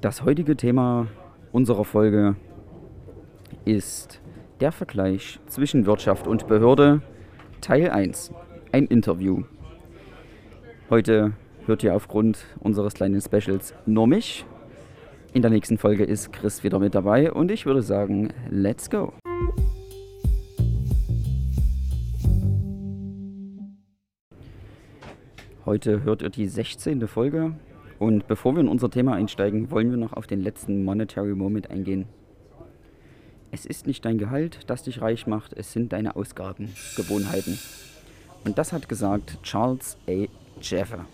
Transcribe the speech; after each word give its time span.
Das 0.00 0.24
heutige 0.24 0.56
Thema 0.56 1.08
unserer 1.52 1.84
Folge 1.84 2.34
ist 3.66 4.22
der 4.60 4.72
Vergleich 4.72 5.38
zwischen 5.46 5.84
Wirtschaft 5.84 6.26
und 6.26 6.46
Behörde, 6.46 7.02
Teil 7.60 7.90
1, 7.90 8.32
ein 8.72 8.86
Interview. 8.86 9.42
Heute 10.88 11.32
hört 11.66 11.82
ihr 11.82 11.94
aufgrund 11.94 12.46
unseres 12.60 12.94
kleinen 12.94 13.20
Specials 13.20 13.74
nur 13.84 14.06
mich. 14.06 14.46
In 15.34 15.42
der 15.42 15.50
nächsten 15.50 15.76
Folge 15.76 16.04
ist 16.04 16.32
Chris 16.32 16.64
wieder 16.64 16.78
mit 16.78 16.94
dabei 16.94 17.30
und 17.30 17.50
ich 17.50 17.66
würde 17.66 17.82
sagen, 17.82 18.32
let's 18.48 18.88
go. 18.88 19.12
Heute 25.66 26.04
hört 26.04 26.22
ihr 26.22 26.30
die 26.30 26.46
16. 26.46 27.06
Folge 27.06 27.54
und 28.00 28.26
bevor 28.26 28.54
wir 28.54 28.60
in 28.60 28.68
unser 28.68 28.90
Thema 28.90 29.12
einsteigen, 29.12 29.70
wollen 29.70 29.90
wir 29.90 29.98
noch 29.98 30.14
auf 30.14 30.26
den 30.26 30.40
letzten 30.40 30.84
Monetary 30.84 31.34
Moment 31.34 31.70
eingehen. 31.70 32.06
Es 33.50 33.66
ist 33.66 33.86
nicht 33.86 34.06
dein 34.06 34.16
Gehalt, 34.16 34.60
das 34.68 34.84
dich 34.84 35.02
reich 35.02 35.26
macht, 35.26 35.52
es 35.52 35.70
sind 35.72 35.92
deine 35.92 36.16
Ausgaben, 36.16 36.70
Gewohnheiten. 36.96 37.58
Und 38.46 38.56
das 38.56 38.72
hat 38.72 38.88
gesagt 38.88 39.42
Charles 39.42 39.98
A. 40.08 40.26
Jeffer. 40.62 41.04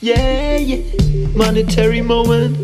Yeah, 0.00 0.60
yeah, 0.60 0.78
monetary 1.34 2.00
moment. 2.00 2.56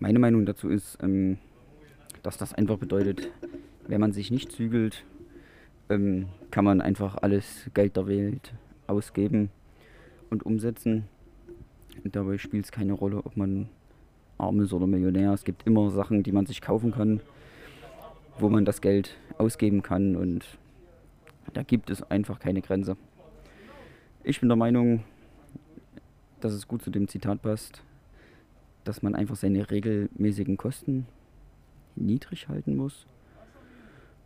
Meine 0.00 0.18
Meinung 0.18 0.44
dazu 0.44 0.68
ist, 0.68 0.98
ähm, 1.02 1.38
dass 2.22 2.36
das 2.36 2.52
einfach 2.52 2.76
bedeutet, 2.76 3.30
wenn 3.88 4.02
man 4.02 4.12
sich 4.12 4.30
nicht 4.30 4.52
zügelt, 4.52 5.06
ähm, 5.88 6.26
kann 6.50 6.64
man 6.64 6.80
einfach 6.80 7.16
alles 7.22 7.70
Geld 7.74 7.96
der 7.96 8.06
Welt 8.06 8.52
ausgeben 8.86 9.50
und 10.30 10.44
umsetzen. 10.44 11.04
Und 12.04 12.14
dabei 12.14 12.38
spielt 12.38 12.64
es 12.64 12.72
keine 12.72 12.92
Rolle, 12.92 13.18
ob 13.18 13.36
man 13.36 13.68
arm 14.38 14.60
ist 14.60 14.72
oder 14.72 14.86
Millionär. 14.86 15.32
Es 15.32 15.44
gibt 15.44 15.66
immer 15.66 15.90
Sachen, 15.90 16.22
die 16.22 16.32
man 16.32 16.46
sich 16.46 16.60
kaufen 16.60 16.92
kann, 16.92 17.20
wo 18.38 18.48
man 18.48 18.64
das 18.64 18.80
Geld 18.80 19.16
ausgeben 19.38 19.82
kann 19.82 20.16
und 20.16 20.44
da 21.52 21.62
gibt 21.62 21.90
es 21.90 22.02
einfach 22.02 22.38
keine 22.38 22.60
Grenze. 22.60 22.96
Ich 24.24 24.40
bin 24.40 24.48
der 24.48 24.56
Meinung, 24.56 25.04
dass 26.40 26.52
es 26.52 26.66
gut 26.66 26.82
zu 26.82 26.90
dem 26.90 27.08
Zitat 27.08 27.42
passt, 27.42 27.82
dass 28.84 29.02
man 29.02 29.14
einfach 29.14 29.36
seine 29.36 29.70
regelmäßigen 29.70 30.56
Kosten 30.56 31.06
niedrig 31.94 32.48
halten 32.48 32.76
muss 32.76 33.06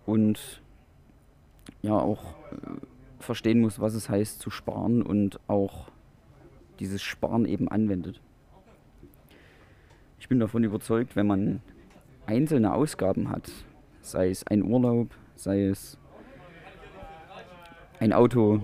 und 0.06 0.60
ja 1.82 1.94
auch 1.94 2.34
äh, 2.52 3.22
verstehen 3.22 3.60
muss, 3.60 3.80
was 3.80 3.94
es 3.94 4.08
heißt 4.08 4.40
zu 4.40 4.50
sparen 4.50 5.02
und 5.02 5.38
auch 5.46 5.88
dieses 6.78 7.02
Sparen 7.02 7.44
eben 7.44 7.68
anwendet. 7.68 8.20
Ich 10.18 10.28
bin 10.28 10.40
davon 10.40 10.64
überzeugt, 10.64 11.16
wenn 11.16 11.26
man 11.26 11.62
einzelne 12.26 12.74
Ausgaben 12.74 13.30
hat, 13.30 13.50
sei 14.00 14.30
es 14.30 14.46
ein 14.46 14.62
Urlaub, 14.62 15.14
sei 15.34 15.66
es 15.66 15.98
ein 17.98 18.12
Auto, 18.12 18.60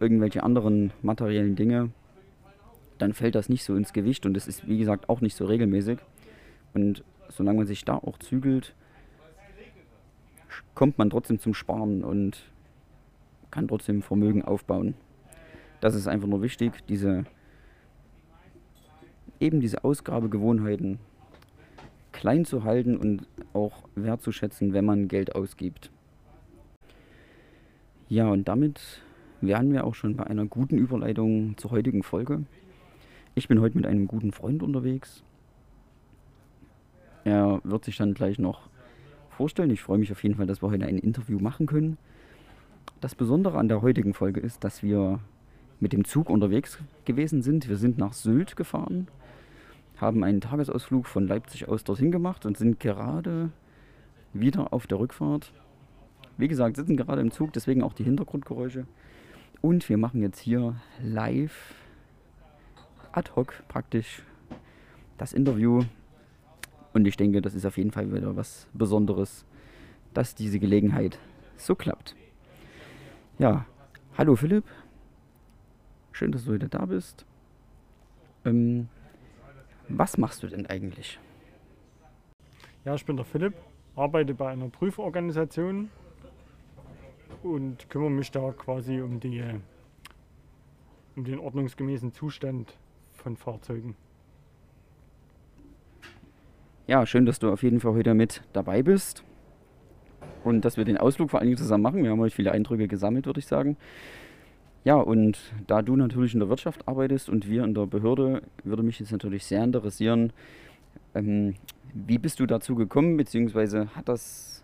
irgendwelche 0.00 0.42
anderen 0.42 0.92
materiellen 1.02 1.56
Dinge, 1.56 1.90
dann 2.98 3.12
fällt 3.12 3.34
das 3.34 3.48
nicht 3.48 3.64
so 3.64 3.74
ins 3.74 3.92
Gewicht 3.92 4.26
und 4.26 4.36
es 4.36 4.48
ist 4.48 4.66
wie 4.66 4.78
gesagt 4.78 5.08
auch 5.08 5.20
nicht 5.20 5.36
so 5.36 5.44
regelmäßig. 5.44 5.98
Und 6.74 7.04
solange 7.28 7.58
man 7.58 7.66
sich 7.66 7.84
da 7.84 7.94
auch 7.94 8.18
zügelt, 8.18 8.74
kommt 10.74 10.98
man 10.98 11.10
trotzdem 11.10 11.38
zum 11.38 11.54
Sparen 11.54 12.04
und 12.04 12.50
kann 13.50 13.68
trotzdem 13.68 14.02
Vermögen 14.02 14.42
aufbauen. 14.42 14.94
Das 15.80 15.94
ist 15.94 16.08
einfach 16.08 16.28
nur 16.28 16.42
wichtig, 16.42 16.72
diese 16.88 17.24
eben 19.40 19.60
diese 19.60 19.84
Ausgabegewohnheiten 19.84 20.98
klein 22.12 22.44
zu 22.44 22.64
halten 22.64 22.96
und 22.96 23.26
auch 23.52 23.84
wertzuschätzen, 23.94 24.72
wenn 24.72 24.84
man 24.84 25.08
Geld 25.08 25.34
ausgibt. 25.34 25.90
Ja, 28.08 28.28
und 28.28 28.48
damit 28.48 29.02
wären 29.40 29.72
wir 29.72 29.84
auch 29.84 29.94
schon 29.94 30.16
bei 30.16 30.24
einer 30.24 30.46
guten 30.46 30.78
Überleitung 30.78 31.56
zur 31.58 31.72
heutigen 31.72 32.02
Folge. 32.02 32.44
Ich 33.34 33.48
bin 33.48 33.60
heute 33.60 33.76
mit 33.76 33.86
einem 33.86 34.06
guten 34.06 34.32
Freund 34.32 34.62
unterwegs. 34.62 35.22
Er 37.24 37.60
wird 37.64 37.84
sich 37.84 37.96
dann 37.96 38.14
gleich 38.14 38.38
noch 38.38 38.70
vorstellen. 39.36 39.70
Ich 39.70 39.82
freue 39.82 39.98
mich 39.98 40.10
auf 40.10 40.22
jeden 40.22 40.34
Fall, 40.34 40.46
dass 40.46 40.62
wir 40.62 40.70
heute 40.70 40.86
ein 40.86 40.98
Interview 40.98 41.38
machen 41.38 41.66
können. 41.66 41.98
Das 43.00 43.14
Besondere 43.14 43.58
an 43.58 43.68
der 43.68 43.82
heutigen 43.82 44.14
Folge 44.14 44.40
ist, 44.40 44.64
dass 44.64 44.82
wir 44.82 45.20
mit 45.78 45.92
dem 45.92 46.04
Zug 46.04 46.30
unterwegs 46.30 46.78
gewesen 47.04 47.42
sind. 47.42 47.68
Wir 47.68 47.76
sind 47.76 47.98
nach 47.98 48.14
Sylt 48.14 48.56
gefahren, 48.56 49.08
haben 49.98 50.24
einen 50.24 50.40
Tagesausflug 50.40 51.06
von 51.06 51.26
Leipzig 51.26 51.68
aus 51.68 51.84
dorthin 51.84 52.10
gemacht 52.10 52.46
und 52.46 52.56
sind 52.56 52.80
gerade 52.80 53.50
wieder 54.32 54.72
auf 54.72 54.86
der 54.86 54.98
Rückfahrt. 54.98 55.52
Wie 56.38 56.48
gesagt, 56.48 56.76
sitzen 56.76 56.96
gerade 56.96 57.20
im 57.20 57.30
Zug, 57.30 57.52
deswegen 57.52 57.82
auch 57.82 57.92
die 57.92 58.04
Hintergrundgeräusche. 58.04 58.86
Und 59.60 59.88
wir 59.88 59.98
machen 59.98 60.22
jetzt 60.22 60.38
hier 60.38 60.76
live, 61.02 61.74
ad 63.12 63.32
hoc 63.36 63.62
praktisch, 63.68 64.22
das 65.18 65.32
Interview 65.32 65.82
und 66.96 67.06
ich 67.06 67.18
denke, 67.18 67.42
das 67.42 67.54
ist 67.54 67.66
auf 67.66 67.76
jeden 67.76 67.90
Fall 67.90 68.10
wieder 68.10 68.36
was 68.36 68.66
Besonderes, 68.72 69.44
dass 70.14 70.34
diese 70.34 70.58
Gelegenheit 70.58 71.18
so 71.58 71.74
klappt. 71.74 72.16
Ja, 73.38 73.66
hallo 74.16 74.34
Philipp. 74.34 74.64
Schön, 76.12 76.32
dass 76.32 76.46
du 76.46 76.52
heute 76.52 76.70
da 76.70 76.86
bist. 76.86 77.26
Ähm, 78.46 78.88
was 79.90 80.16
machst 80.16 80.42
du 80.42 80.46
denn 80.46 80.64
eigentlich? 80.68 81.18
Ja, 82.86 82.94
ich 82.94 83.04
bin 83.04 83.16
der 83.16 83.26
Philipp, 83.26 83.52
arbeite 83.94 84.32
bei 84.32 84.48
einer 84.48 84.70
Prüforganisation 84.70 85.90
und 87.42 87.90
kümmere 87.90 88.10
mich 88.10 88.30
da 88.30 88.52
quasi 88.52 89.02
um, 89.02 89.20
die, 89.20 89.44
um 91.14 91.24
den 91.24 91.40
ordnungsgemäßen 91.40 92.14
Zustand 92.14 92.72
von 93.12 93.36
Fahrzeugen. 93.36 93.96
Ja, 96.88 97.04
schön, 97.04 97.26
dass 97.26 97.40
du 97.40 97.50
auf 97.50 97.64
jeden 97.64 97.80
Fall 97.80 97.94
heute 97.94 98.14
mit 98.14 98.42
dabei 98.52 98.80
bist. 98.80 99.24
Und 100.44 100.64
dass 100.64 100.76
wir 100.76 100.84
den 100.84 100.98
Ausflug 100.98 101.30
vor 101.30 101.40
allen 101.40 101.48
Dingen 101.48 101.58
zusammen 101.58 101.82
machen. 101.82 102.04
Wir 102.04 102.10
haben 102.12 102.20
heute 102.20 102.34
viele 102.34 102.52
Eindrücke 102.52 102.86
gesammelt, 102.86 103.26
würde 103.26 103.40
ich 103.40 103.46
sagen. 103.46 103.76
Ja, 104.84 104.94
und 104.94 105.36
da 105.66 105.82
du 105.82 105.96
natürlich 105.96 106.34
in 106.34 106.38
der 106.38 106.48
Wirtschaft 106.48 106.86
arbeitest 106.86 107.28
und 107.28 107.48
wir 107.48 107.64
in 107.64 107.74
der 107.74 107.86
Behörde, 107.86 108.42
würde 108.62 108.84
mich 108.84 109.00
jetzt 109.00 109.10
natürlich 109.10 109.44
sehr 109.44 109.64
interessieren, 109.64 110.32
ähm, 111.16 111.56
wie 111.92 112.18
bist 112.18 112.38
du 112.38 112.46
dazu 112.46 112.76
gekommen, 112.76 113.16
beziehungsweise 113.16 113.92
hat 113.96 114.08
das, 114.08 114.62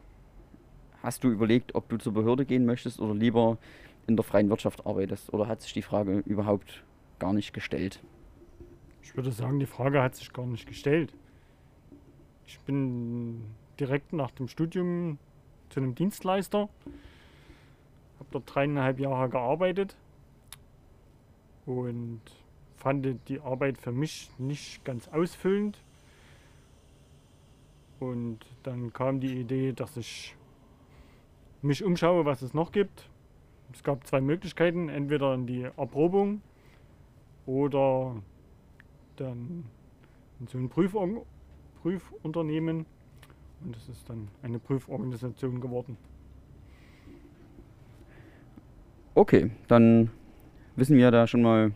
hast 1.03 1.25
du 1.25 1.29
überlegt, 1.29 1.75
ob 1.75 1.89
du 1.89 1.97
zur 1.97 2.15
Behörde 2.15 2.45
gehen 2.45 2.67
möchtest 2.67 3.01
oder 3.01 3.17
lieber 3.17 3.59
in 4.07 4.15
der 4.15 4.23
freien 4.23 4.49
Wirtschaft 4.49 4.87
arbeitest? 4.87 5.35
Oder 5.35 5.49
hat 5.49 5.61
sich 5.61 5.73
die 5.73 5.83
Frage 5.83 6.23
überhaupt 6.25 6.85
gar 7.19 7.33
nicht 7.33 7.53
gestellt? 7.53 8.01
Ich 9.03 9.17
würde 9.17 9.33
sagen, 9.33 9.59
die 9.59 9.67
Frage 9.67 10.01
hat 10.01 10.15
sich 10.15 10.33
gar 10.33 10.47
nicht 10.47 10.69
gestellt. 10.69 11.13
Ich 12.47 12.59
bin 12.61 13.45
direkt 13.79 14.13
nach 14.13 14.31
dem 14.31 14.49
Studium 14.49 15.19
zu 15.71 15.81
einem 15.81 15.95
Dienstleister, 15.95 16.69
habe 18.19 18.29
dort 18.31 18.55
dreieinhalb 18.55 19.01
Jahre 19.01 19.29
gearbeitet 19.29 19.97
und 21.67 22.21
fand 22.77 23.07
die 23.29 23.41
Arbeit 23.41 23.79
für 23.79 23.93
mich 23.93 24.31
nicht 24.39 24.85
ganz 24.85 25.09
ausfüllend. 25.09 25.79
Und 28.01 28.41
dann 28.65 28.93
kam 28.93 29.21
die 29.21 29.39
Idee, 29.39 29.73
dass 29.73 29.97
ich 29.97 30.37
mich 31.63 31.85
umschaue, 31.85 32.25
was 32.25 32.43
es 32.43 32.53
noch 32.53 32.73
gibt. 32.73 33.09
Es 33.73 33.83
gab 33.85 34.07
zwei 34.07 34.21
Möglichkeiten, 34.21 34.89
entweder 34.89 35.35
in 35.35 35.47
die 35.47 35.63
Erprobung 35.63 36.43
oder 37.47 38.17
dann 39.17 39.65
in 40.41 40.47
so 40.49 40.59
ein 40.59 40.69
Prüfung 40.69 41.25
Prüfunternehmen. 41.83 42.87
Und 43.65 43.77
es 43.77 43.89
ist 43.89 44.09
dann 44.09 44.29
eine 44.43 44.59
Prüforganisation 44.59 45.61
geworden. 45.61 45.97
Okay, 49.15 49.51
dann 49.69 50.11
wissen 50.75 50.97
wir 50.97 51.11
da 51.11 51.27
schon 51.27 51.43
mal 51.43 51.73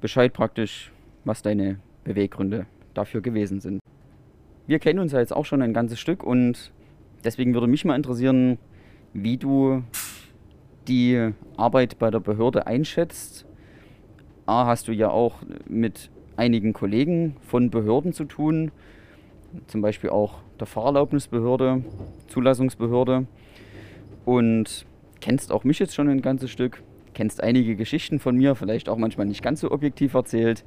Bescheid 0.00 0.32
praktisch, 0.32 0.92
was 1.24 1.42
deine 1.42 1.80
Beweggründe 2.04 2.66
dafür 2.92 3.22
gewesen 3.22 3.60
sind. 3.60 3.80
Wir 4.66 4.78
kennen 4.78 4.98
uns 4.98 5.12
ja 5.12 5.20
jetzt 5.20 5.34
auch 5.34 5.46
schon 5.46 5.62
ein 5.62 5.72
ganzes 5.72 5.98
Stück 5.98 6.22
und 6.22 6.72
deswegen 7.24 7.54
würde 7.54 7.66
mich 7.66 7.84
mal 7.84 7.96
interessieren, 7.96 8.58
wie 9.14 9.36
du 9.36 9.82
die 10.86 11.32
Arbeit 11.56 11.98
bei 11.98 12.10
der 12.10 12.20
Behörde 12.20 12.66
einschätzt. 12.66 13.46
A, 14.46 14.66
hast 14.66 14.88
du 14.88 14.92
ja 14.92 15.08
auch 15.08 15.36
mit 15.66 16.10
einigen 16.36 16.72
Kollegen 16.72 17.36
von 17.40 17.70
Behörden 17.70 18.12
zu 18.12 18.24
tun, 18.24 18.70
zum 19.66 19.80
Beispiel 19.80 20.10
auch 20.10 20.34
der 20.58 20.66
Fahrerlaubnisbehörde, 20.66 21.84
Zulassungsbehörde 22.28 23.26
und 24.24 24.86
kennst 25.20 25.52
auch 25.52 25.64
mich 25.64 25.78
jetzt 25.78 25.94
schon 25.94 26.08
ein 26.08 26.22
ganzes 26.22 26.50
Stück, 26.50 26.82
kennst 27.14 27.42
einige 27.42 27.76
Geschichten 27.76 28.18
von 28.18 28.36
mir, 28.36 28.54
vielleicht 28.54 28.88
auch 28.88 28.98
manchmal 28.98 29.26
nicht 29.26 29.42
ganz 29.42 29.60
so 29.60 29.70
objektiv 29.70 30.14
erzählt, 30.14 30.64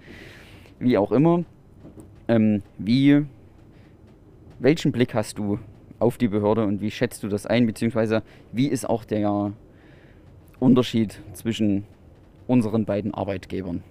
wie 0.79 0.97
auch 0.97 1.11
immer. 1.11 1.43
Ähm, 2.27 2.61
wie, 2.77 3.25
welchen 4.59 4.91
Blick 4.91 5.13
hast 5.13 5.37
du 5.37 5.59
auf 5.99 6.17
die 6.17 6.27
Behörde 6.27 6.65
und 6.65 6.81
wie 6.81 6.91
schätzt 6.91 7.23
du 7.23 7.27
das 7.27 7.45
ein, 7.45 7.65
beziehungsweise 7.65 8.23
wie 8.51 8.67
ist 8.67 8.87
auch 8.87 9.05
der 9.05 9.53
Unterschied 10.59 11.21
zwischen 11.33 11.85
unseren 12.47 12.85
beiden 12.85 13.13
Arbeitgebern? 13.13 13.83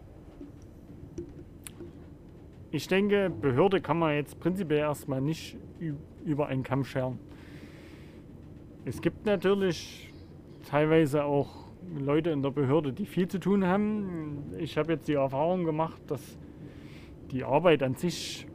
Ich 2.77 2.89
denke, 2.89 3.31
Behörde 3.31 3.81
kann 3.81 3.99
man 3.99 4.15
jetzt 4.17 4.39
prinzipiell 4.39 4.81
erstmal 4.81 5.23
nicht 5.23 5.57
über 6.27 6.49
einen 6.49 6.63
Kamm 6.63 6.85
scheren. 6.85 7.19
Es 8.85 9.01
gibt 9.01 9.25
natürlich 9.25 10.13
teilweise 10.69 11.25
auch 11.25 11.69
Leute 11.99 12.29
in 12.29 12.43
der 12.43 12.51
Behörde, 12.51 12.93
die 12.93 13.07
viel 13.07 13.29
zu 13.29 13.41
tun 13.41 13.65
haben. 13.65 14.53
Ich 14.59 14.77
habe 14.77 14.93
jetzt 14.93 15.09
die 15.09 15.15
Erfahrung 15.15 15.65
gemacht, 15.65 15.99
dass 16.09 16.37
die 17.31 17.45
Arbeit 17.45 17.83
an 17.83 17.95
sich 17.95 18.47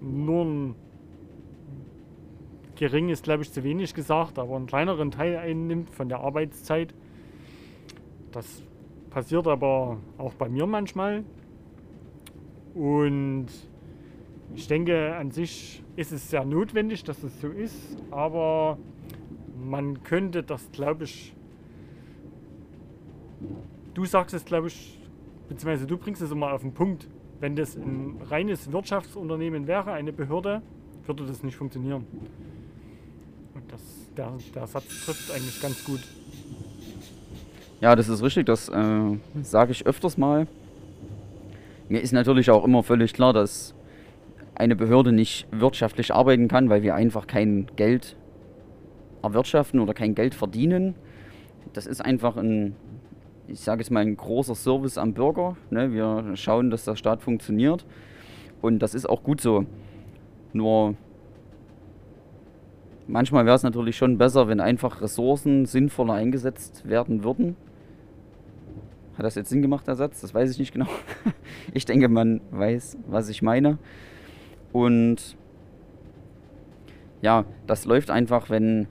nur 0.00 0.44
ein 0.46 0.74
gering 2.74 3.10
ist, 3.10 3.24
glaube 3.24 3.42
ich, 3.42 3.52
zu 3.52 3.62
wenig 3.64 3.92
gesagt, 3.92 4.38
aber 4.38 4.56
einen 4.56 4.66
kleineren 4.66 5.10
Teil 5.10 5.36
einnimmt 5.36 5.90
von 5.90 6.08
der 6.08 6.20
Arbeitszeit. 6.20 6.94
Das 8.32 8.62
passiert 9.10 9.46
aber 9.46 9.98
auch 10.16 10.32
bei 10.32 10.48
mir 10.48 10.64
manchmal. 10.64 11.22
Und 12.76 13.46
ich 14.54 14.68
denke, 14.68 15.16
an 15.16 15.30
sich 15.30 15.82
ist 15.96 16.12
es 16.12 16.28
sehr 16.28 16.44
notwendig, 16.44 17.04
dass 17.04 17.22
es 17.22 17.40
so 17.40 17.48
ist, 17.48 17.96
aber 18.10 18.76
man 19.64 20.02
könnte 20.02 20.42
das, 20.42 20.70
glaube 20.72 21.04
ich, 21.04 21.34
du 23.94 24.04
sagst 24.04 24.34
es, 24.34 24.44
glaube 24.44 24.66
ich, 24.68 25.00
beziehungsweise 25.48 25.86
du 25.86 25.96
bringst 25.96 26.20
es 26.20 26.30
immer 26.30 26.52
auf 26.52 26.60
den 26.60 26.74
Punkt. 26.74 27.08
Wenn 27.40 27.56
das 27.56 27.76
ein 27.76 28.20
reines 28.28 28.70
Wirtschaftsunternehmen 28.70 29.66
wäre, 29.66 29.92
eine 29.92 30.12
Behörde, 30.12 30.60
würde 31.06 31.24
das 31.24 31.42
nicht 31.42 31.56
funktionieren. 31.56 32.04
Und 33.54 33.72
das, 33.72 33.80
der, 34.16 34.32
der 34.54 34.66
Satz 34.66 35.04
trifft 35.06 35.30
eigentlich 35.30 35.62
ganz 35.62 35.82
gut. 35.82 36.00
Ja, 37.80 37.96
das 37.96 38.08
ist 38.08 38.22
richtig, 38.22 38.46
das 38.46 38.68
äh, 38.68 39.18
sage 39.42 39.72
ich 39.72 39.86
öfters 39.86 40.18
mal. 40.18 40.46
Mir 41.88 42.00
ist 42.00 42.12
natürlich 42.12 42.50
auch 42.50 42.64
immer 42.64 42.82
völlig 42.82 43.12
klar, 43.12 43.32
dass 43.32 43.74
eine 44.56 44.74
Behörde 44.74 45.12
nicht 45.12 45.46
wirtschaftlich 45.52 46.12
arbeiten 46.12 46.48
kann, 46.48 46.68
weil 46.68 46.82
wir 46.82 46.94
einfach 46.94 47.26
kein 47.26 47.66
Geld 47.76 48.16
erwirtschaften 49.22 49.80
oder 49.80 49.94
kein 49.94 50.14
Geld 50.14 50.34
verdienen. 50.34 50.94
Das 51.74 51.86
ist 51.86 52.04
einfach 52.04 52.36
ein, 52.36 52.74
ich 53.46 53.60
sage 53.60 53.82
jetzt 53.82 53.90
mal, 53.90 54.00
ein 54.00 54.16
großer 54.16 54.54
Service 54.54 54.98
am 54.98 55.12
Bürger. 55.12 55.56
Ne? 55.70 55.92
Wir 55.92 56.36
schauen, 56.36 56.70
dass 56.70 56.84
der 56.84 56.96
Staat 56.96 57.22
funktioniert. 57.22 57.84
Und 58.62 58.80
das 58.80 58.94
ist 58.94 59.08
auch 59.08 59.22
gut 59.22 59.40
so. 59.40 59.66
Nur 60.52 60.94
manchmal 63.06 63.44
wäre 63.44 63.56
es 63.56 63.62
natürlich 63.62 63.96
schon 63.96 64.18
besser, 64.18 64.48
wenn 64.48 64.60
einfach 64.60 65.02
Ressourcen 65.02 65.66
sinnvoller 65.66 66.14
eingesetzt 66.14 66.88
werden 66.88 67.22
würden. 67.22 67.56
Hat 69.16 69.24
das 69.24 69.34
jetzt 69.34 69.48
Sinn 69.48 69.62
gemacht, 69.62 69.86
der 69.86 69.96
Satz? 69.96 70.20
Das 70.20 70.34
weiß 70.34 70.50
ich 70.50 70.58
nicht 70.58 70.72
genau. 70.72 70.88
ich 71.72 71.84
denke, 71.84 72.08
man 72.08 72.40
weiß, 72.50 72.98
was 73.06 73.28
ich 73.28 73.42
meine. 73.42 73.78
Und 74.72 75.36
ja, 77.22 77.44
das 77.66 77.86
läuft 77.86 78.10
einfach, 78.10 78.50
wenn 78.50 78.88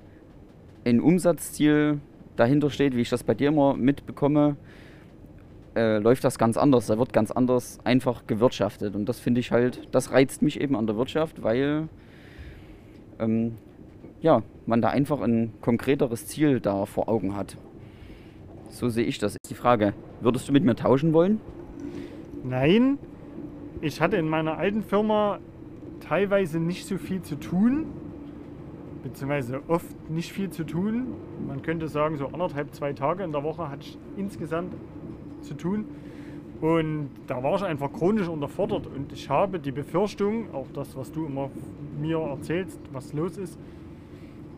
ein 0.83 0.99
Umsatzziel 0.99 1.99
dahinter 2.35 2.69
steht, 2.69 2.95
wie 2.95 3.01
ich 3.01 3.09
das 3.09 3.23
bei 3.23 3.33
dir 3.33 3.49
immer 3.49 3.75
mitbekomme, 3.75 4.55
äh, 5.75 5.99
läuft 5.99 6.23
das 6.23 6.39
ganz 6.39 6.57
anders. 6.57 6.87
Da 6.87 6.97
wird 6.97 7.13
ganz 7.13 7.31
anders 7.31 7.79
einfach 7.83 8.25
gewirtschaftet. 8.25 8.95
Und 8.95 9.07
das 9.07 9.19
finde 9.19 9.41
ich 9.41 9.51
halt, 9.51 9.87
das 9.91 10.11
reizt 10.11 10.41
mich 10.41 10.59
eben 10.59 10.75
an 10.75 10.87
der 10.87 10.97
Wirtschaft, 10.97 11.43
weil 11.43 11.87
ähm, 13.19 13.57
ja, 14.21 14.41
man 14.65 14.81
da 14.81 14.89
einfach 14.89 15.21
ein 15.21 15.53
konkreteres 15.61 16.27
Ziel 16.27 16.59
da 16.59 16.85
vor 16.85 17.09
Augen 17.09 17.35
hat. 17.35 17.57
So 18.75 18.89
sehe 18.89 19.05
ich 19.05 19.19
das. 19.19 19.35
Ist 19.35 19.49
die 19.49 19.55
Frage, 19.55 19.93
würdest 20.19 20.49
du 20.49 20.51
mit 20.51 20.65
mir 20.65 20.75
tauschen 20.75 21.13
wollen? 21.13 21.39
Nein, 22.43 22.97
ich 23.79 24.01
hatte 24.01 24.17
in 24.17 24.27
meiner 24.27 24.57
alten 24.57 24.83
Firma 24.83 25.39
teilweise 26.01 26.59
nicht 26.59 26.85
so 26.85 26.97
viel 26.97 27.21
zu 27.21 27.39
tun 27.39 27.85
beziehungsweise 29.01 29.61
oft 29.67 30.09
nicht 30.09 30.31
viel 30.31 30.49
zu 30.49 30.63
tun. 30.63 31.05
Man 31.47 31.61
könnte 31.61 31.87
sagen, 31.87 32.17
so 32.17 32.25
anderthalb, 32.25 32.73
zwei 32.73 32.91
Tage 32.91 33.23
in 33.23 33.31
der 33.31 33.43
Woche 33.43 33.69
hatte 33.69 33.83
ich 33.83 33.97
insgesamt 34.17 34.73
zu 35.41 35.53
tun. 35.53 35.85
Und 36.59 37.11
da 37.27 37.43
war 37.43 37.55
ich 37.55 37.63
einfach 37.63 37.93
chronisch 37.93 38.27
unterfordert. 38.27 38.87
Und 38.87 39.13
ich 39.13 39.29
habe 39.29 39.59
die 39.59 39.71
Befürchtung, 39.71 40.53
auch 40.53 40.65
das, 40.73 40.97
was 40.97 41.11
du 41.11 41.27
immer 41.27 41.51
mir 42.01 42.17
erzählst, 42.17 42.79
was 42.91 43.13
los 43.13 43.37
ist, 43.37 43.59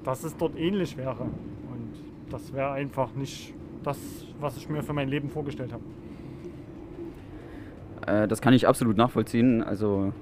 dass 0.06 0.24
es 0.24 0.36
dort 0.38 0.58
ähnlich 0.58 0.96
wäre. 0.96 1.24
Und 1.24 1.94
das 2.30 2.54
wäre 2.54 2.72
einfach 2.72 3.14
nicht 3.16 3.54
das, 3.88 3.98
was 4.40 4.58
ich 4.58 4.68
mir 4.70 4.84
für 4.84 4.94
mein 4.94 5.08
Leben 5.08 5.30
vorgestellt 5.30 5.72
habe. 5.72 5.84
Äh, 8.06 8.28
das 8.28 8.42
kann 8.42 8.54
ich 8.54 8.68
absolut 8.68 8.98
nachvollziehen. 8.98 9.64
Also 9.64 10.14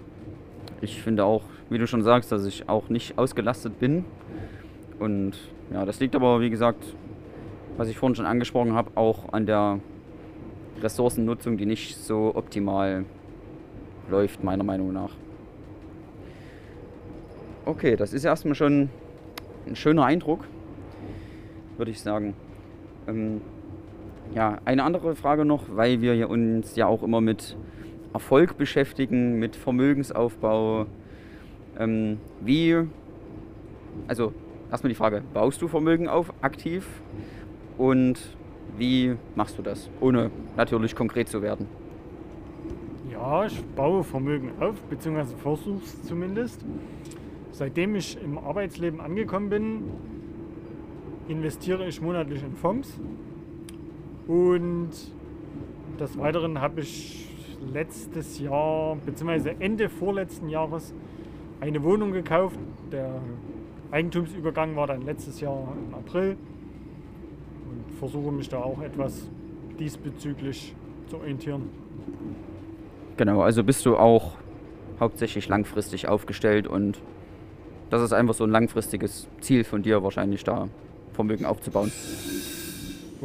ich 0.82 1.02
finde 1.02 1.26
auch, 1.26 1.44
wie 1.70 1.78
du 1.78 1.88
schon 1.88 2.04
sagst, 2.04 2.32
dass 2.32 2.46
ich 2.46 2.70
auch 2.70 2.90
nicht 2.90 3.18
ausgelastet 3.18 3.80
bin. 3.80 4.06
Und 5.00 5.34
ja, 5.74 5.84
das 5.86 6.00
liegt 6.00 6.16
aber, 6.16 6.42
wie 6.42 6.50
gesagt, 6.50 6.96
was 7.78 7.90
ich 7.90 7.98
vorhin 7.98 8.16
schon 8.16 8.26
angesprochen 8.26 8.74
habe, 8.74 8.92
auch 8.96 9.34
an 9.34 9.46
der 9.46 9.80
Ressourcennutzung, 10.82 11.58
die 11.58 11.66
nicht 11.66 11.98
so 11.98 12.34
optimal 12.36 13.06
läuft, 14.10 14.44
meiner 14.44 14.64
Meinung 14.64 14.94
nach. 14.94 15.12
Okay, 17.66 17.96
das 17.96 18.14
ist 18.14 18.24
erstmal 18.24 18.54
schon 18.54 18.90
ein 19.66 19.76
schöner 19.76 20.06
Eindruck, 20.06 20.46
würde 21.78 21.90
ich 21.90 22.00
sagen. 22.00 22.36
Ähm, 23.08 23.42
ja, 24.34 24.60
eine 24.66 24.84
andere 24.84 25.16
Frage 25.16 25.46
noch, 25.46 25.64
weil 25.76 26.02
wir 26.02 26.30
uns 26.30 26.76
ja 26.76 26.88
auch 26.88 27.04
immer 27.04 27.22
mit 27.22 27.56
Erfolg 28.14 28.58
beschäftigen, 28.58 29.40
mit 29.40 29.56
Vermögensaufbau. 29.56 30.86
Ähm, 31.78 32.18
wie, 32.42 32.78
also 34.08 34.34
erstmal 34.72 34.90
die 34.90 34.96
Frage, 34.96 35.22
baust 35.34 35.62
du 35.62 35.68
Vermögen 35.68 36.08
auf 36.08 36.34
aktiv 36.42 36.88
und 37.78 38.20
wie 38.78 39.16
machst 39.36 39.58
du 39.58 39.62
das, 39.62 39.90
ohne 40.00 40.32
natürlich 40.58 40.96
konkret 40.96 41.28
zu 41.28 41.42
werden? 41.42 41.68
Ja, 43.12 43.46
ich 43.46 43.64
baue 43.76 44.04
Vermögen 44.04 44.52
auf, 44.60 44.82
beziehungsweise 44.84 45.36
versuche 45.38 45.84
es 45.84 46.04
zumindest. 46.04 46.66
Seitdem 47.52 47.96
ich 47.96 48.22
im 48.22 48.38
Arbeitsleben 48.38 49.00
angekommen 49.00 49.50
bin, 49.50 49.84
investiere 51.28 51.88
ich 51.88 52.02
monatlich 52.02 52.44
in 52.44 52.56
Fonds. 52.56 53.00
Und 54.28 54.92
des 56.00 56.18
Weiteren 56.18 56.60
habe 56.60 56.82
ich 56.82 57.30
letztes 57.74 58.40
Jahr, 58.40 58.98
beziehungsweise 59.06 59.56
Ende 59.60 59.90
vorletzten 59.90 60.50
Jahres, 60.50 60.94
eine 61.62 61.84
Wohnung 61.84 62.12
gekauft. 62.12 62.58
Der 62.92 63.22
Eigentumsübergang 63.92 64.76
war 64.76 64.88
dann 64.88 65.04
letztes 65.04 65.40
Jahr 65.40 65.68
im 65.88 65.94
April 65.94 66.38
und 67.70 67.98
versuche 67.98 68.32
mich 68.32 68.50
da 68.50 68.62
auch 68.62 68.82
etwas 68.82 69.30
diesbezüglich 69.80 70.76
zu 71.08 71.18
orientieren. 71.18 71.70
Genau, 73.18 73.42
also 73.42 73.64
bist 73.64 73.86
du 73.86 73.96
auch 73.96 74.34
hauptsächlich 75.00 75.48
langfristig 75.48 76.08
aufgestellt 76.08 76.68
und 76.68 77.02
das 77.90 78.02
ist 78.02 78.14
einfach 78.14 78.34
so 78.34 78.44
ein 78.44 78.50
langfristiges 78.50 79.28
Ziel 79.42 79.64
von 79.64 79.84
dir 79.84 80.04
wahrscheinlich 80.04 80.44
da 80.44 80.68
Vermögen 81.14 81.46
aufzubauen. 81.46 81.92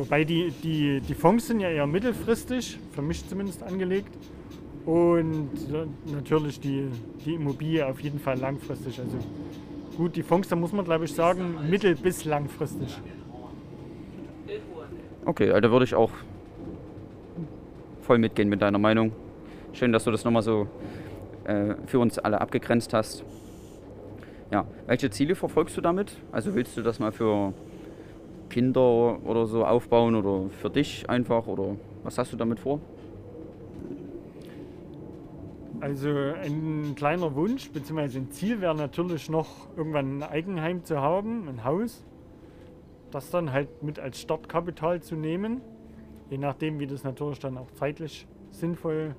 Wobei 0.00 0.24
die, 0.24 0.50
die, 0.62 1.02
die 1.02 1.12
Fonds 1.12 1.46
sind 1.46 1.60
ja 1.60 1.68
eher 1.68 1.86
mittelfristig, 1.86 2.78
für 2.92 3.02
mich 3.02 3.28
zumindest 3.28 3.62
angelegt. 3.62 4.08
Und 4.86 5.50
natürlich 6.10 6.58
die, 6.58 6.86
die 7.26 7.34
Immobilie 7.34 7.84
auf 7.86 8.00
jeden 8.00 8.18
Fall 8.18 8.38
langfristig. 8.38 8.98
Also 8.98 9.18
gut, 9.98 10.16
die 10.16 10.22
Fonds, 10.22 10.48
da 10.48 10.56
muss 10.56 10.72
man 10.72 10.86
glaube 10.86 11.04
ich 11.04 11.12
sagen, 11.12 11.68
mittel- 11.68 11.96
bis 11.96 12.24
langfristig. 12.24 12.98
Okay, 15.26 15.50
also 15.50 15.70
würde 15.70 15.84
ich 15.84 15.94
auch 15.94 16.12
voll 18.00 18.16
mitgehen 18.16 18.48
mit 18.48 18.62
deiner 18.62 18.78
Meinung. 18.78 19.12
Schön, 19.74 19.92
dass 19.92 20.04
du 20.04 20.10
das 20.10 20.24
nochmal 20.24 20.40
so 20.40 20.66
äh, 21.44 21.74
für 21.84 21.98
uns 21.98 22.18
alle 22.18 22.40
abgegrenzt 22.40 22.94
hast. 22.94 23.22
Ja, 24.50 24.64
welche 24.86 25.10
Ziele 25.10 25.34
verfolgst 25.34 25.76
du 25.76 25.82
damit? 25.82 26.16
Also 26.32 26.54
willst 26.54 26.74
du 26.78 26.80
das 26.82 26.98
mal 26.98 27.12
für 27.12 27.52
Kinder 28.50 29.18
oder 29.24 29.46
so 29.46 29.64
aufbauen 29.64 30.14
oder 30.14 30.50
für 30.50 30.68
dich 30.68 31.08
einfach 31.08 31.46
oder 31.46 31.76
was 32.02 32.18
hast 32.18 32.32
du 32.32 32.36
damit 32.36 32.60
vor? 32.60 32.80
Also 35.80 36.10
ein 36.10 36.94
kleiner 36.94 37.34
Wunsch 37.34 37.70
bzw. 37.70 38.18
ein 38.18 38.30
Ziel 38.30 38.60
wäre 38.60 38.74
natürlich 38.74 39.30
noch 39.30 39.48
irgendwann 39.78 40.18
ein 40.18 40.22
Eigenheim 40.22 40.84
zu 40.84 41.00
haben, 41.00 41.48
ein 41.48 41.64
Haus. 41.64 42.04
Das 43.10 43.30
dann 43.30 43.50
halt 43.52 43.82
mit 43.82 43.98
als 43.98 44.20
Startkapital 44.20 45.00
zu 45.00 45.16
nehmen. 45.16 45.62
Je 46.28 46.36
nachdem, 46.36 46.78
wie 46.80 46.86
das 46.86 47.02
natürlich 47.02 47.38
dann 47.38 47.56
auch 47.56 47.70
zeitlich 47.72 48.26
sinnvoll 48.50 49.16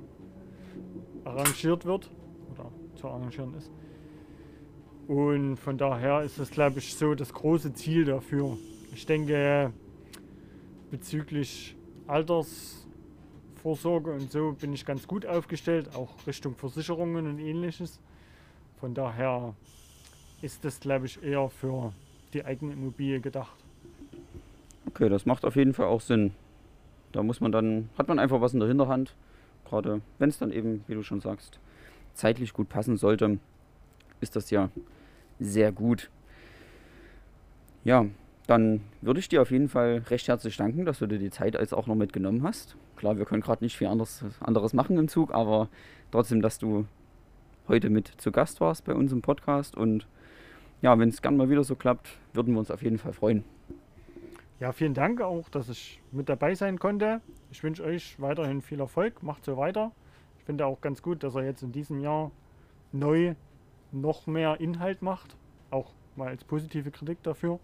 arrangiert 1.26 1.86
wird 1.86 2.12
oder 2.54 2.70
zu 2.96 3.08
arrangieren 3.08 3.56
ist. 3.56 3.72
Und 5.08 5.58
von 5.58 5.78
daher 5.78 6.22
ist 6.22 6.40
das, 6.40 6.52
glaube 6.52 6.80
ich, 6.80 6.96
so 6.96 7.16
das 7.16 7.34
große 7.34 7.74
Ziel 7.74 8.06
dafür. 8.06 8.58
Ich 8.94 9.06
denke, 9.06 9.72
bezüglich 10.92 11.76
Altersvorsorge 12.08 14.12
und 14.12 14.32
so 14.32 14.54
bin 14.54 14.74
ich 14.74 14.86
ganz 14.86 15.08
gut 15.08 15.26
aufgestellt, 15.26 15.96
auch 15.96 16.28
Richtung 16.28 16.56
Versicherungen 16.56 17.26
und 17.26 17.40
ähnliches. 17.40 18.00
Von 18.80 18.94
daher 18.94 19.56
ist 20.42 20.66
das, 20.66 20.80
glaube 20.80 21.06
ich, 21.06 21.24
eher 21.24 21.50
für 21.50 21.94
die 22.34 22.44
eigene 22.44 22.74
Immobilie 22.74 23.22
gedacht. 23.22 23.56
Okay, 24.88 25.08
das 25.08 25.26
macht 25.26 25.46
auf 25.46 25.56
jeden 25.56 25.74
Fall 25.74 25.86
auch 25.86 26.02
Sinn. 26.02 26.34
Da 27.12 27.24
muss 27.24 27.40
man 27.40 27.52
dann, 27.52 27.90
hat 27.98 28.08
man 28.08 28.20
einfach 28.20 28.42
was 28.42 28.54
in 28.54 28.60
der 28.60 28.68
Hinterhand. 28.68 29.16
Gerade 29.66 30.02
wenn 30.20 30.30
es 30.30 30.38
dann 30.38 30.52
eben, 30.52 30.84
wie 30.88 30.96
du 30.96 31.04
schon 31.04 31.22
sagst, 31.22 31.60
zeitlich 32.14 32.54
gut 32.54 32.68
passen 32.68 32.98
sollte, 32.98 33.40
ist 34.20 34.36
das 34.36 34.50
ja 34.50 34.70
sehr 35.40 35.72
gut. 35.72 36.10
Ja, 37.84 38.06
dann 38.48 38.82
würde 39.02 39.20
ich 39.20 39.30
dir 39.30 39.42
auf 39.42 39.52
jeden 39.52 39.70
Fall 39.70 40.04
recht 40.10 40.28
herzlich 40.28 40.58
danken, 40.58 40.86
dass 40.86 41.00
du 41.00 41.08
dir 41.08 41.20
die 41.20 41.30
Zeit 41.30 41.56
jetzt 41.56 41.74
auch 41.74 41.88
noch 41.88 41.96
mitgenommen 41.96 42.44
hast. 42.44 42.76
Klar, 42.96 43.18
wir 43.18 43.26
können 43.26 43.42
gerade 43.42 43.64
nicht 43.64 43.78
viel 43.78 43.88
anderes, 43.88 44.24
anderes 44.40 44.74
machen 44.74 44.98
im 44.98 45.08
Zug, 45.08 45.34
aber 45.34 45.70
trotzdem, 46.12 46.42
dass 46.42 46.58
du 46.58 46.86
heute 47.68 47.90
mit 47.90 48.08
zu 48.18 48.32
Gast 48.32 48.62
warst 48.62 48.86
bei 48.86 48.94
uns 48.94 49.12
im 49.12 49.22
Podcast. 49.22 49.78
Und 49.78 50.08
ja, 50.82 50.98
wenn 50.98 51.10
es 51.10 51.22
gern 51.22 51.38
mal 51.38 51.50
wieder 51.50 51.64
so 51.64 51.76
klappt, 51.76 52.10
würden 52.34 52.54
wir 52.54 52.60
uns 52.60 52.72
auf 52.72 52.82
jeden 52.82 52.98
Fall 52.98 53.14
freuen. 53.14 53.44
Ja, 54.60 54.72
vielen 54.72 54.94
Dank 54.94 55.22
auch, 55.22 55.50
dass 55.50 55.70
ich 55.70 56.00
mit 56.12 56.30
dabei 56.30 56.54
sein 56.54 56.78
konnte. 56.78 57.22
Ich 57.52 57.64
wünsche 57.64 57.84
euch 57.84 58.20
weiterhin 58.20 58.62
viel 58.62 58.80
Erfolg. 58.80 59.24
Macht 59.24 59.44
so 59.46 59.58
weiter. 59.58 59.92
Ich 60.38 60.44
finde 60.44 60.66
auch 60.66 60.82
ganz 60.82 61.02
gut, 61.02 61.24
dass 61.24 61.36
er 61.36 61.44
jetzt 61.44 61.64
in 61.64 61.72
diesem 61.72 62.00
Jahr 62.00 62.32
neu 62.92 63.36
noch 63.92 64.28
mehr 64.28 64.60
Inhalt 64.60 65.02
macht. 65.02 65.36
Auch 65.72 65.94
mal 66.16 66.28
als 66.28 66.44
positive 66.44 66.92
Kritik 66.92 67.24
dafür. 67.24 67.60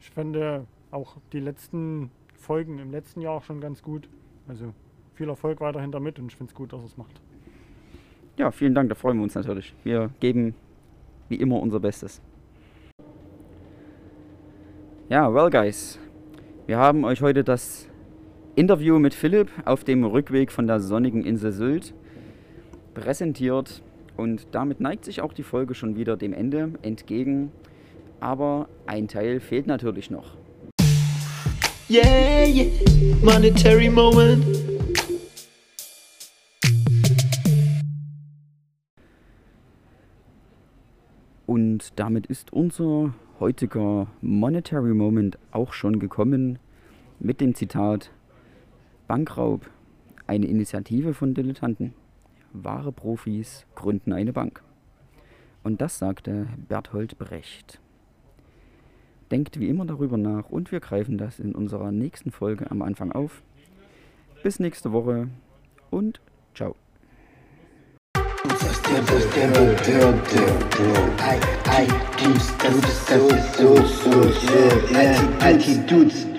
Ich 0.00 0.10
finde 0.10 0.66
auch 0.90 1.16
die 1.32 1.40
letzten 1.40 2.10
Folgen 2.34 2.78
im 2.78 2.90
letzten 2.90 3.20
Jahr 3.20 3.34
auch 3.34 3.44
schon 3.44 3.60
ganz 3.60 3.82
gut. 3.82 4.08
Also 4.48 4.72
viel 5.14 5.28
Erfolg 5.28 5.60
weiterhin 5.60 5.92
damit 5.92 6.18
und 6.18 6.32
ich 6.32 6.36
finde 6.36 6.50
es 6.50 6.54
gut, 6.54 6.72
dass 6.72 6.80
er 6.80 6.86
es 6.86 6.96
macht. 6.96 7.20
Ja, 8.38 8.50
vielen 8.50 8.74
Dank, 8.74 8.88
da 8.88 8.94
freuen 8.94 9.18
wir 9.18 9.24
uns 9.24 9.34
natürlich. 9.34 9.74
Wir 9.84 10.10
geben 10.20 10.54
wie 11.28 11.36
immer 11.36 11.60
unser 11.60 11.78
Bestes. 11.78 12.22
Ja, 15.10 15.32
well 15.34 15.50
guys, 15.50 15.98
wir 16.66 16.78
haben 16.78 17.04
euch 17.04 17.20
heute 17.20 17.44
das 17.44 17.88
Interview 18.56 18.98
mit 18.98 19.12
Philipp 19.12 19.50
auf 19.64 19.84
dem 19.84 20.04
Rückweg 20.04 20.50
von 20.50 20.66
der 20.66 20.80
sonnigen 20.80 21.24
Insel 21.24 21.52
Sylt 21.52 21.94
präsentiert 22.94 23.82
und 24.16 24.48
damit 24.52 24.80
neigt 24.80 25.04
sich 25.04 25.20
auch 25.20 25.32
die 25.32 25.42
Folge 25.42 25.74
schon 25.74 25.96
wieder 25.96 26.16
dem 26.16 26.32
Ende 26.32 26.72
entgegen. 26.82 27.52
Aber 28.20 28.68
ein 28.86 29.08
Teil 29.08 29.40
fehlt 29.40 29.66
natürlich 29.66 30.10
noch. 30.10 30.36
Yeah, 31.88 32.44
yeah. 32.46 32.66
Monetary 33.22 33.90
moment. 33.90 34.44
Und 41.46 41.98
damit 41.98 42.26
ist 42.26 42.52
unser 42.52 43.12
heutiger 43.40 44.06
Monetary 44.20 44.94
Moment 44.94 45.36
auch 45.50 45.72
schon 45.72 45.98
gekommen 45.98 46.60
mit 47.18 47.40
dem 47.40 47.56
Zitat 47.56 48.12
Bankraub, 49.08 49.68
eine 50.28 50.46
Initiative 50.46 51.12
von 51.12 51.34
Dilettanten. 51.34 51.94
Wahre 52.52 52.92
Profis 52.92 53.66
gründen 53.74 54.12
eine 54.12 54.32
Bank. 54.32 54.62
Und 55.64 55.80
das 55.80 55.98
sagte 55.98 56.46
Berthold 56.68 57.18
Brecht. 57.18 57.80
Denkt 59.30 59.60
wie 59.60 59.68
immer 59.68 59.84
darüber 59.84 60.16
nach 60.16 60.50
und 60.50 60.72
wir 60.72 60.80
greifen 60.80 61.16
das 61.16 61.38
in 61.38 61.54
unserer 61.54 61.92
nächsten 61.92 62.32
Folge 62.32 62.70
am 62.70 62.82
Anfang 62.82 63.12
auf. 63.12 63.42
Bis 64.42 64.58
nächste 64.58 64.92
Woche 64.92 65.28
und 65.90 66.20
ciao. 66.54 66.74
Attitudes. 75.40 76.29